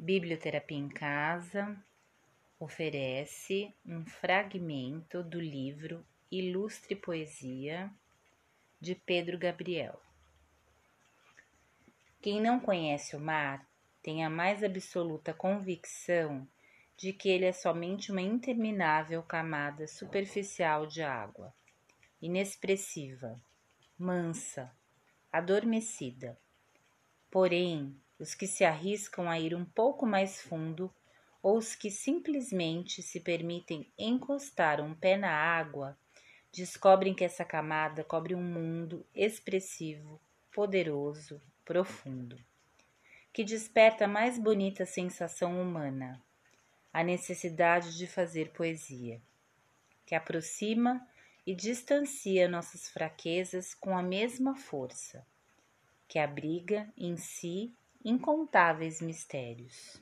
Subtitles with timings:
[0.00, 1.76] Biblioterapia em Casa
[2.56, 7.90] oferece um fragmento do livro Ilustre Poesia
[8.80, 10.00] de Pedro Gabriel.
[12.22, 13.68] Quem não conhece o mar
[14.00, 16.46] tem a mais absoluta convicção
[16.96, 21.52] de que ele é somente uma interminável camada superficial de água,
[22.22, 23.38] inexpressiva,
[23.98, 24.72] mansa,
[25.32, 26.38] adormecida.
[27.28, 30.92] Porém, os que se arriscam a ir um pouco mais fundo
[31.42, 35.96] ou os que simplesmente se permitem encostar um pé na água,
[36.52, 42.36] descobrem que essa camada cobre um mundo expressivo, poderoso, profundo,
[43.32, 46.20] que desperta a mais bonita sensação humana,
[46.92, 49.22] a necessidade de fazer poesia,
[50.04, 51.06] que aproxima
[51.46, 55.24] e distancia nossas fraquezas com a mesma força,
[56.08, 57.72] que abriga em si
[58.04, 60.00] incontáveis mistérios,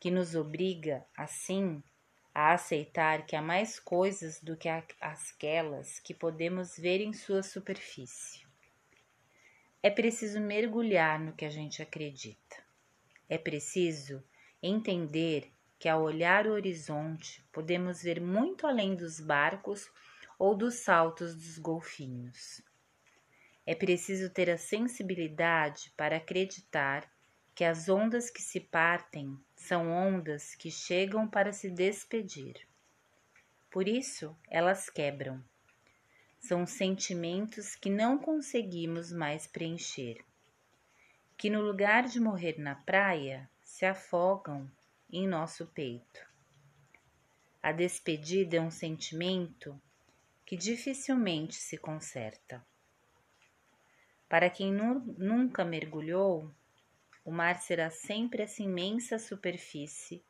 [0.00, 1.82] que nos obriga, assim,
[2.34, 8.46] a aceitar que há mais coisas do que aquelas que podemos ver em sua superfície.
[9.82, 12.56] É preciso mergulhar no que a gente acredita.
[13.28, 14.22] É preciso
[14.62, 19.88] entender que ao olhar o horizonte podemos ver muito além dos barcos
[20.38, 22.62] ou dos saltos dos golfinhos.
[23.66, 27.08] É preciso ter a sensibilidade para acreditar
[27.58, 32.54] que as ondas que se partem são ondas que chegam para se despedir.
[33.68, 35.42] Por isso, elas quebram.
[36.38, 40.24] São sentimentos que não conseguimos mais preencher,
[41.36, 44.70] que no lugar de morrer na praia, se afogam
[45.10, 46.24] em nosso peito.
[47.60, 49.76] A despedida é um sentimento
[50.46, 52.64] que dificilmente se conserta.
[54.28, 56.54] Para quem nu nunca mergulhou,
[57.28, 60.24] o mar será sempre essa imensa superfície,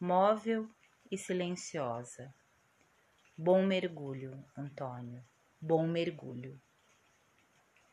[0.00, 0.68] móvel
[1.08, 2.34] e silenciosa.
[3.38, 5.24] Bom mergulho, Antônio,
[5.60, 6.60] bom mergulho.